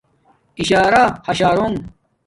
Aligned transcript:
اشارہاشارونݣ 0.61 1.77